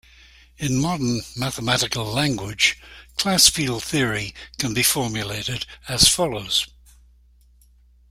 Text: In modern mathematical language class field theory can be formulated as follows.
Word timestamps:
In 0.57 0.79
modern 0.81 1.21
mathematical 1.35 2.03
language 2.11 2.79
class 3.17 3.49
field 3.49 3.83
theory 3.83 4.33
can 4.57 4.73
be 4.73 4.81
formulated 4.81 5.67
as 5.87 6.07
follows. 6.09 6.65